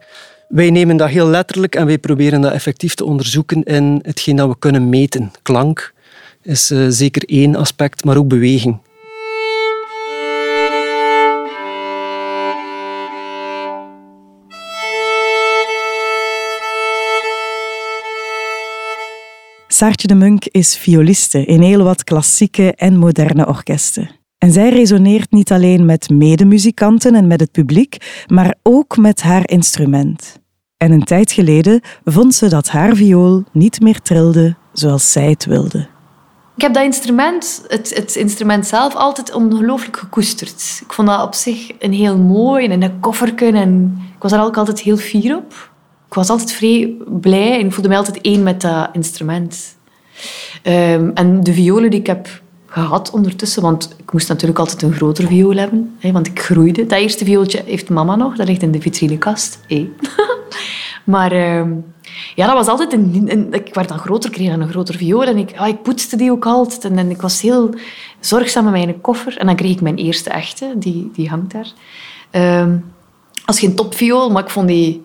Wij 0.48 0.70
nemen 0.70 0.98
dat 0.98 1.10
heel 1.10 1.28
letterlijk 1.28 1.76
en 1.76 1.86
wij 1.86 1.98
proberen 1.98 2.42
dat 2.42 2.52
effectief 2.52 2.96
te 2.96 3.06
onderzoeken 3.06 3.64
in 3.64 4.00
hetgeen 4.02 4.36
dat 4.36 4.48
we 4.48 4.56
kunnen 4.60 4.90
meten. 4.90 5.32
Klank 5.42 5.94
is 6.42 6.72
uh, 6.72 6.86
zeker 6.90 7.24
één 7.26 7.56
aspect, 7.56 8.04
maar 8.04 8.18
ook 8.18 8.28
beweging. 8.28 8.80
Saartje 19.76 20.08
de 20.08 20.16
Munk 20.16 20.46
is 20.46 20.78
violiste 20.78 21.46
in 21.46 21.62
heel 21.62 21.84
wat 21.84 22.04
klassieke 22.04 22.74
en 22.76 22.98
moderne 22.98 23.48
orkesten. 23.48 24.10
En 24.38 24.52
zij 24.52 24.70
resoneert 24.70 25.32
niet 25.32 25.52
alleen 25.52 25.86
met 25.86 26.10
medemuzikanten 26.10 27.16
en 27.16 27.28
met 27.28 27.40
het 27.40 27.52
publiek, 27.52 28.24
maar 28.28 28.56
ook 28.64 28.98
met 28.98 29.22
haar 29.22 29.50
instrument. 29.50 30.40
En 30.78 30.92
een 30.92 31.04
tijd 31.04 31.32
geleden 31.32 31.82
vond 32.04 32.36
ze 32.36 32.48
dat 32.48 32.70
haar 32.70 32.96
viool 32.96 33.44
niet 33.52 33.82
meer 33.82 34.02
trilde 34.02 34.56
zoals 34.74 35.12
zij 35.12 35.30
het 35.30 35.46
wilde. 35.46 35.88
Ik 36.56 36.62
heb 36.62 36.74
dat 36.74 36.84
instrument, 36.84 37.64
het, 37.68 37.96
het 37.96 38.16
instrument 38.16 38.68
zelf, 38.68 38.96
altijd 38.96 39.34
ongelooflijk 39.34 39.98
gekoesterd. 39.98 40.82
Ik 40.84 40.94
vond 40.94 41.08
dat 41.08 41.24
op 41.24 41.34
zich 41.34 41.72
een 41.80 41.94
heel 41.94 42.18
mooi 42.18 42.68
en 42.68 42.82
een 42.82 43.00
kofferken 43.00 43.56
en 43.56 43.98
ik 44.16 44.22
was 44.22 44.32
daar 44.32 44.46
ook 44.46 44.58
altijd 44.58 44.80
heel 44.80 44.98
fier 44.98 45.38
op. 45.38 45.74
Was 46.16 46.30
altijd 46.30 46.52
vrij 46.52 46.94
blij 47.22 47.60
en 47.60 47.72
voelde 47.72 47.88
mij 47.88 47.98
altijd 47.98 48.22
één 48.22 48.44
met 48.44 48.62
dat 48.62 48.90
instrument. 48.94 49.76
Um, 50.64 51.12
en 51.14 51.44
de 51.44 51.54
violen 51.54 51.90
die 51.90 52.00
ik 52.00 52.08
heb 52.08 52.42
gehad 52.66 53.12
ondertussen, 53.12 53.62
want 53.62 53.96
ik 53.98 54.12
moest 54.14 54.28
natuurlijk 54.28 54.60
altijd 54.60 54.82
een 54.82 54.94
groter 54.94 55.28
viool 55.28 55.56
hebben, 55.56 55.96
hè, 56.00 56.12
want 56.12 56.28
ik 56.28 56.40
groeide. 56.40 56.86
Dat 56.86 57.00
eerste 57.00 57.26
viooltje 57.26 57.62
heeft 57.66 57.90
mama 57.90 58.16
nog, 58.16 58.36
dat 58.36 58.48
ligt 58.48 58.62
in 58.62 58.72
de 58.72 58.82
vitrinekast. 58.82 59.60
Hey. 59.68 59.90
maar 61.14 61.34
uh, 61.34 61.64
ja, 62.36 62.46
dat 62.46 62.56
was 62.56 62.68
altijd 62.68 62.94
een, 62.94 63.54
Ik 63.54 63.74
werd 63.74 63.90
dan 63.90 63.98
groter, 63.98 64.30
kreeg 64.30 64.50
dan 64.50 64.62
een 64.62 64.70
groter 64.70 64.96
viool 64.96 65.24
en 65.24 65.38
ik, 65.38 65.54
ah, 65.56 65.68
ik 65.68 65.82
poetste 65.82 66.16
die 66.16 66.32
ook 66.32 66.46
altijd. 66.46 66.86
En, 66.86 67.10
ik 67.10 67.22
was 67.22 67.42
heel 67.42 67.74
zorgzaam 68.20 68.64
met 68.64 68.74
mijn 68.74 69.02
koffer. 69.02 69.38
En 69.38 69.46
dan 69.46 69.56
kreeg 69.56 69.72
ik 69.72 69.82
mijn 69.82 69.98
eerste 69.98 70.30
echte, 70.30 70.74
die, 70.78 71.12
die 71.14 71.30
hangt 71.30 71.52
daar. 71.52 71.72
Uh, 72.32 72.74
als 73.46 73.60
geen 73.60 73.76
topviool, 73.76 74.30
maar 74.30 74.44
ik 74.44 74.50
vond 74.50 74.68
die 74.68 75.04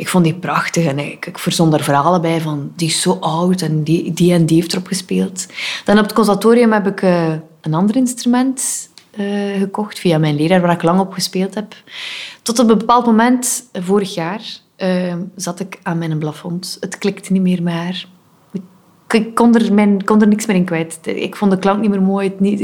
ik 0.00 0.08
vond 0.08 0.24
die 0.24 0.34
prachtig 0.34 0.84
en 0.84 0.98
ik, 0.98 1.26
ik 1.26 1.38
verzon 1.38 1.78
verhalen 1.78 2.20
bij 2.20 2.40
van 2.40 2.72
die 2.76 2.88
is 2.88 3.00
zo 3.00 3.16
oud 3.20 3.62
en 3.62 3.82
die, 3.82 4.12
die 4.12 4.32
en 4.32 4.46
die 4.46 4.56
heeft 4.56 4.72
erop 4.72 4.86
gespeeld. 4.86 5.46
Dan 5.84 5.98
op 5.98 6.02
het 6.02 6.12
conservatorium 6.12 6.72
heb 6.72 6.86
ik 6.86 7.02
uh, 7.02 7.32
een 7.60 7.74
ander 7.74 7.96
instrument 7.96 8.88
uh, 9.18 9.58
gekocht 9.58 9.98
via 9.98 10.18
mijn 10.18 10.36
leraar 10.36 10.60
waar 10.60 10.72
ik 10.72 10.82
lang 10.82 11.00
op 11.00 11.12
gespeeld 11.12 11.54
heb. 11.54 11.74
Tot 12.42 12.58
op 12.58 12.70
een 12.70 12.78
bepaald 12.78 13.06
moment, 13.06 13.64
uh, 13.72 13.82
vorig 13.82 14.14
jaar, 14.14 14.42
zat 15.36 15.60
ik 15.60 15.78
aan 15.82 15.98
mijn 15.98 16.18
plafond. 16.18 16.76
Het 16.80 16.98
klikte 16.98 17.32
niet 17.32 17.42
meer 17.42 17.62
maar. 17.62 18.06
Ik 19.08 19.34
kon 19.34 19.54
er, 19.54 19.74
mijn, 19.74 20.04
kon 20.04 20.20
er 20.20 20.28
niks 20.28 20.46
meer 20.46 20.56
in 20.56 20.64
kwijt. 20.64 20.98
Ik 21.02 21.36
vond 21.36 21.50
de 21.50 21.58
klank 21.58 21.80
niet 21.80 21.90
meer 21.90 22.02
mooi. 22.02 22.34
Niet, 22.38 22.58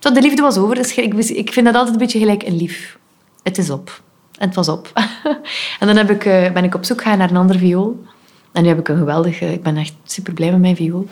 de 0.00 0.20
liefde 0.20 0.42
was 0.42 0.56
over. 0.56 0.74
Dus 0.74 0.94
ik, 0.94 1.14
ik 1.14 1.52
vind 1.52 1.66
dat 1.66 1.74
altijd 1.74 1.94
een 1.94 2.00
beetje 2.00 2.18
gelijk 2.18 2.42
een 2.42 2.56
lief. 2.56 2.98
Het 3.42 3.58
is 3.58 3.70
op. 3.70 4.02
En 4.38 4.46
het 4.46 4.54
was 4.54 4.68
op. 4.68 4.90
en 5.80 5.86
dan 5.86 5.96
heb 5.96 6.10
ik, 6.10 6.24
uh, 6.24 6.50
ben 6.50 6.64
ik 6.64 6.74
op 6.74 6.84
zoek 6.84 7.02
gegaan 7.02 7.18
naar 7.18 7.30
een 7.30 7.36
andere 7.36 7.58
viool. 7.58 8.04
En 8.52 8.62
nu 8.62 8.68
heb 8.68 8.78
ik 8.78 8.88
een 8.88 8.98
geweldige... 8.98 9.52
Ik 9.52 9.62
ben 9.62 9.76
echt 9.76 9.94
super 10.04 10.32
blij 10.32 10.50
met 10.50 10.60
mijn 10.60 10.76
viool. 10.76 11.06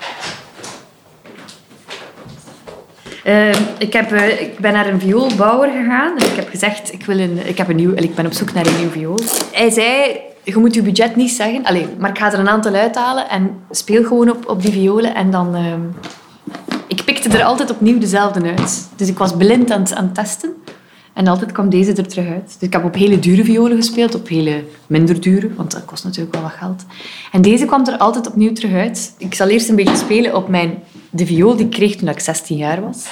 Uh, 3.27 3.49
ik, 3.79 3.93
heb, 3.93 4.13
uh, 4.13 4.41
ik 4.41 4.59
ben 4.59 4.73
naar 4.73 4.87
een 4.87 5.01
vioolbouwer 5.01 5.71
gegaan 5.71 6.19
en 6.19 6.27
ik 6.27 6.37
heb 6.37 6.49
gezegd, 6.49 6.93
ik, 6.93 7.05
wil 7.05 7.19
een, 7.19 7.47
ik, 7.47 7.59
heb 7.59 7.69
een 7.69 7.77
nieuw, 7.77 7.93
ik 7.95 8.15
ben 8.15 8.27
op 8.27 8.33
zoek 8.33 8.53
naar 8.53 8.67
een 8.67 8.79
nieuw 8.79 8.91
viool. 8.91 9.19
Hij 9.53 9.71
zei, 9.71 10.21
je 10.43 10.57
moet 10.57 10.75
je 10.75 10.83
budget 10.83 11.17
niet 11.17 11.31
zeggen, 11.31 11.65
Allee, 11.65 11.87
maar 11.99 12.11
ik 12.11 12.19
ga 12.19 12.33
er 12.33 12.39
een 12.39 12.49
aantal 12.49 12.75
uithalen 12.75 13.29
en 13.29 13.61
speel 13.71 14.05
gewoon 14.05 14.31
op, 14.31 14.49
op 14.49 14.63
die 14.63 14.73
violen. 14.73 15.15
En 15.15 15.31
dan... 15.31 15.57
Uh, 15.57 15.75
ik 16.87 17.05
pikte 17.05 17.29
er 17.29 17.45
altijd 17.45 17.71
opnieuw 17.71 17.99
dezelfde 17.99 18.43
uit. 18.43 18.89
Dus 18.97 19.09
ik 19.09 19.19
was 19.19 19.37
blind 19.37 19.71
aan, 19.71 19.97
aan 19.97 20.05
het 20.05 20.15
testen. 20.15 20.62
En 21.15 21.27
altijd 21.27 21.53
kwam 21.53 21.69
deze 21.69 21.93
er 21.93 22.09
terug 22.09 22.29
uit. 22.29 22.45
Dus 22.45 22.69
ik 22.69 22.73
heb 22.73 22.85
op 22.85 22.95
hele 22.95 23.19
dure 23.19 23.45
violen 23.45 23.77
gespeeld, 23.77 24.15
op 24.15 24.29
hele 24.29 24.65
minder 24.87 25.21
dure, 25.21 25.55
want 25.55 25.71
dat 25.71 25.85
kost 25.85 26.05
natuurlijk 26.05 26.35
wel 26.35 26.43
wat 26.43 26.53
geld. 26.53 26.85
En 27.33 27.43
deze 27.43 27.65
kwam 27.65 27.87
er 27.87 27.99
altijd 27.99 28.27
opnieuw 28.27 28.53
terug 28.53 28.73
uit. 28.73 29.15
Ik 29.19 29.35
zal 29.35 29.49
eerst 29.49 29.69
een 29.69 29.77
beetje 29.77 29.97
spelen 29.97 30.37
op 30.37 30.49
mijn, 30.49 30.83
de 31.11 31.27
viool 31.27 31.57
die 31.57 31.65
ik 31.65 31.71
kreeg 31.71 31.97
toen 31.97 32.09
ik 32.09 32.21
16 32.21 32.57
jaar 32.57 32.81
was. 32.81 33.07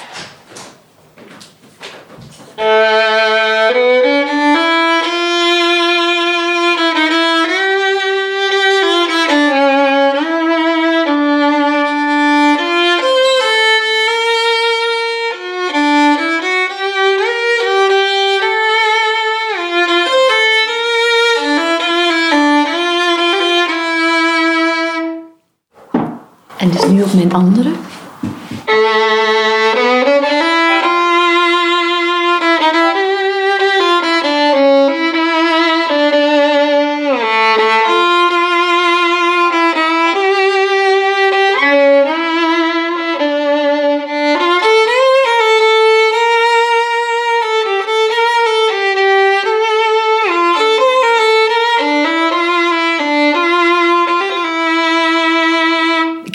En 26.61 26.69
dus 26.69 26.87
nu 26.87 27.01
op 27.01 27.13
mijn 27.13 27.33
andere. 27.33 27.71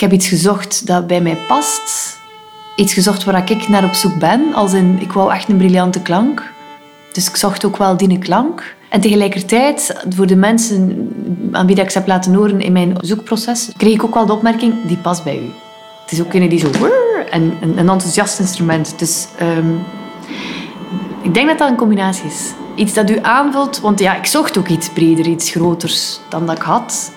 Heb 0.09 0.19
iets 0.19 0.27
gezocht 0.27 0.87
dat 0.87 1.07
bij 1.07 1.21
mij 1.21 1.37
past. 1.47 2.17
Iets 2.75 2.93
gezocht 2.93 3.23
waar 3.23 3.51
ik 3.51 3.67
naar 3.67 3.83
op 3.83 3.93
zoek 3.93 4.19
ben. 4.19 4.53
Als 4.53 4.73
in, 4.73 4.97
ik 5.01 5.11
wou 5.11 5.33
echt 5.33 5.49
een 5.49 5.57
briljante 5.57 6.01
klank. 6.01 6.43
Dus 7.13 7.29
ik 7.29 7.35
zocht 7.35 7.65
ook 7.65 7.77
wel 7.77 7.97
die 7.97 8.19
klank. 8.19 8.75
En 8.89 9.01
tegelijkertijd, 9.01 10.05
voor 10.09 10.27
de 10.27 10.35
mensen 10.35 11.09
aan 11.51 11.67
wie 11.67 11.75
ik 11.75 11.89
ze 11.89 11.97
heb 11.97 12.07
laten 12.07 12.33
horen 12.33 12.61
in 12.61 12.71
mijn 12.71 12.95
zoekproces, 13.01 13.69
kreeg 13.77 13.93
ik 13.93 14.03
ook 14.03 14.13
wel 14.13 14.25
de 14.25 14.33
opmerking, 14.33 14.73
die 14.85 14.97
past 14.97 15.23
bij 15.23 15.37
u. 15.37 15.49
Het 16.01 16.11
is 16.11 16.21
ook 16.21 16.33
een 16.33 16.49
die 16.49 16.59
zo... 16.59 16.69
En 17.31 17.41
een, 17.61 17.77
een 17.77 17.89
enthousiast 17.89 18.39
instrument. 18.39 18.99
Dus 18.99 19.27
um, 19.41 19.79
ik 21.21 21.33
denk 21.33 21.47
dat 21.47 21.57
dat 21.57 21.69
een 21.69 21.75
combinatie 21.75 22.25
is. 22.25 22.51
Iets 22.75 22.93
dat 22.93 23.09
u 23.09 23.19
aanvult. 23.21 23.79
Want 23.79 23.99
ja, 23.99 24.15
ik 24.15 24.25
zocht 24.25 24.57
ook 24.57 24.67
iets 24.67 24.89
breder, 24.89 25.27
iets 25.27 25.49
groters 25.49 26.19
dan 26.29 26.45
dat 26.45 26.57
ik 26.57 26.63
had. 26.63 27.11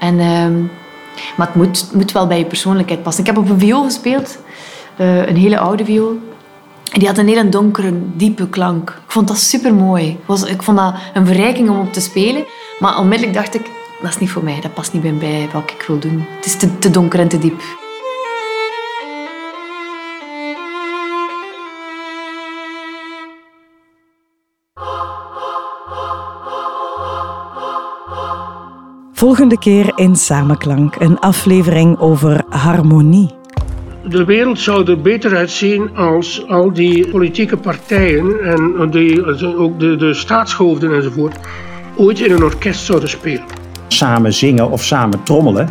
En... 0.00 0.20
Um, 0.20 0.70
maar 1.36 1.46
het 1.46 1.56
moet, 1.56 1.86
moet 1.92 2.12
wel 2.12 2.26
bij 2.26 2.38
je 2.38 2.44
persoonlijkheid 2.44 3.02
passen. 3.02 3.24
Ik 3.24 3.34
heb 3.34 3.38
op 3.38 3.50
een 3.50 3.58
viool 3.58 3.84
gespeeld, 3.84 4.38
uh, 4.98 5.26
een 5.26 5.36
hele 5.36 5.58
oude 5.58 5.84
viool. 5.84 6.18
Die 6.92 7.08
had 7.08 7.18
een 7.18 7.28
hele 7.28 7.48
donkere, 7.48 7.92
diepe 8.16 8.48
klank. 8.48 8.90
Ik 8.90 9.10
vond 9.10 9.28
dat 9.28 9.38
super 9.38 9.74
mooi. 9.74 10.18
Ik 10.46 10.62
vond 10.62 10.78
dat 10.78 10.94
een 11.14 11.26
verrijking 11.26 11.68
om 11.68 11.80
op 11.80 11.92
te 11.92 12.00
spelen. 12.00 12.44
Maar 12.78 12.98
onmiddellijk 12.98 13.36
dacht 13.36 13.54
ik, 13.54 13.70
dat 14.02 14.10
is 14.10 14.18
niet 14.18 14.30
voor 14.30 14.44
mij. 14.44 14.60
Dat 14.60 14.74
past 14.74 14.92
niet 14.92 15.18
bij 15.18 15.48
wat 15.52 15.70
ik 15.70 15.84
wil 15.86 15.98
doen. 15.98 16.26
Het 16.36 16.44
is 16.44 16.56
te, 16.56 16.78
te 16.78 16.90
donker 16.90 17.20
en 17.20 17.28
te 17.28 17.38
diep. 17.38 17.83
Volgende 29.24 29.58
keer 29.58 29.92
in 29.94 30.16
Samenklank, 30.16 30.96
een 30.98 31.18
aflevering 31.18 31.98
over 31.98 32.44
harmonie. 32.48 33.34
De 34.08 34.24
wereld 34.24 34.58
zou 34.58 34.90
er 34.90 35.00
beter 35.00 35.36
uitzien 35.36 35.96
als 35.96 36.48
al 36.48 36.72
die 36.72 37.10
politieke 37.10 37.56
partijen 37.56 38.40
en 38.44 38.90
die, 38.90 39.44
ook 39.56 39.80
de, 39.80 39.96
de 39.96 40.14
staatshoofden 40.14 40.94
enzovoort 40.94 41.36
ooit 41.96 42.20
in 42.20 42.32
een 42.32 42.42
orkest 42.42 42.84
zouden 42.84 43.08
spelen. 43.08 43.44
Samen 43.88 44.32
zingen 44.32 44.70
of 44.70 44.82
samen 44.82 45.22
trommelen, 45.22 45.68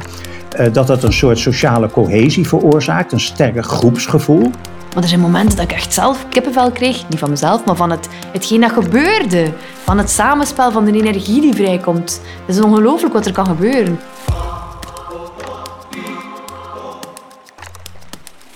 dat 0.71 0.87
dat 0.87 1.03
een 1.03 1.13
soort 1.13 1.37
sociale 1.37 1.89
cohesie 1.89 2.47
veroorzaakt, 2.47 3.11
een 3.11 3.19
sterk 3.19 3.65
groepsgevoel. 3.65 4.51
Maar 4.93 5.03
er 5.03 5.10
zijn 5.10 5.21
momenten 5.21 5.58
dat 5.58 5.65
ik 5.65 5.71
echt 5.71 5.93
zelf 5.93 6.25
kippenvel 6.29 6.71
kreeg. 6.71 7.10
Niet 7.10 7.19
van 7.19 7.29
mezelf, 7.29 7.65
maar 7.65 7.75
van 7.75 7.89
het, 7.89 8.08
hetgeen 8.32 8.62
dat 8.62 8.71
gebeurde. 8.71 9.53
Van 9.84 9.97
het 9.97 10.10
samenspel, 10.10 10.71
van 10.71 10.86
de 10.86 10.91
energie 10.91 11.41
die 11.41 11.53
vrijkomt. 11.53 12.21
Het 12.45 12.56
is 12.56 12.62
ongelooflijk 12.62 13.13
wat 13.13 13.25
er 13.25 13.32
kan 13.32 13.45
gebeuren. 13.45 13.99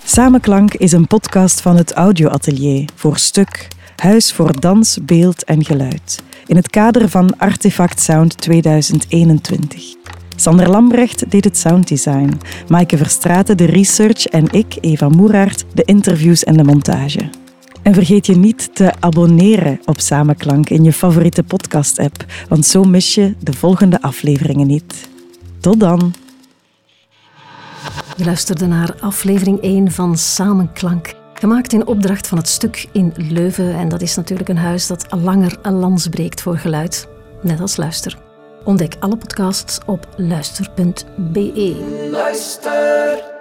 Samenklank 0.04 0.74
is 0.74 0.92
een 0.92 1.06
podcast 1.06 1.60
van 1.60 1.76
het 1.76 1.92
Audioatelier 1.92 2.88
voor 2.94 3.16
Stuk, 3.16 3.68
Huis 3.96 4.32
voor 4.32 4.60
Dans, 4.60 4.98
Beeld 5.02 5.44
en 5.44 5.64
Geluid. 5.64 6.22
In 6.46 6.56
het 6.56 6.70
kader 6.70 7.08
van 7.08 7.38
Artefact 7.38 8.00
Sound 8.00 8.38
2021. 8.38 9.96
Sander 10.40 10.70
Lambrecht 10.70 11.30
deed 11.30 11.44
het 11.44 11.56
sounddesign, 11.56 12.40
Maaike 12.68 12.96
Verstraeten 12.96 13.56
de 13.56 13.64
research 13.64 14.26
en 14.26 14.46
ik, 14.50 14.76
Eva 14.80 15.08
Moeraert, 15.08 15.64
de 15.74 15.82
interviews 15.84 16.44
en 16.44 16.56
de 16.56 16.64
montage. 16.64 17.30
En 17.82 17.94
vergeet 17.94 18.26
je 18.26 18.36
niet 18.36 18.74
te 18.74 18.92
abonneren 19.00 19.80
op 19.84 20.00
Samenklank 20.00 20.68
in 20.68 20.84
je 20.84 20.92
favoriete 20.92 21.42
podcast-app, 21.42 22.24
want 22.48 22.66
zo 22.66 22.84
mis 22.84 23.14
je 23.14 23.34
de 23.40 23.52
volgende 23.52 24.02
afleveringen 24.02 24.66
niet. 24.66 25.08
Tot 25.60 25.80
dan! 25.80 26.14
Je 28.16 28.24
luisterde 28.24 28.66
naar 28.66 28.94
aflevering 29.00 29.60
1 29.60 29.92
van 29.92 30.16
Samenklank. 30.16 31.14
Gemaakt 31.34 31.72
in 31.72 31.86
opdracht 31.86 32.26
van 32.26 32.38
het 32.38 32.48
stuk 32.48 32.88
in 32.92 33.12
Leuven. 33.16 33.74
En 33.74 33.88
dat 33.88 34.02
is 34.02 34.16
natuurlijk 34.16 34.48
een 34.48 34.56
huis 34.56 34.86
dat 34.86 35.06
langer 35.10 35.58
een 35.62 35.74
lans 35.74 36.08
breekt 36.08 36.40
voor 36.40 36.56
geluid. 36.56 37.08
Net 37.42 37.60
als 37.60 37.76
luister. 37.76 38.27
Ontdek 38.68 38.96
alle 39.00 39.16
podcasts 39.16 39.78
op 39.86 40.08
luister.be. 40.16 42.08
Luister. 42.10 43.37